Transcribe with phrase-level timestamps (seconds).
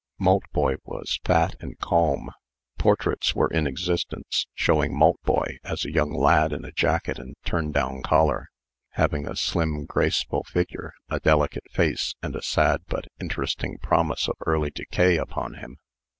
[0.19, 2.31] Maltboy was fat and calm.
[2.79, 7.71] Portraits were in existence showing Maltboy as a young lad in a jacket and turn
[7.71, 8.47] down collar,
[8.93, 14.37] having a slim, graceful figure, a delicate face, and a sad but interesting promise of
[14.47, 15.77] early decay upon him.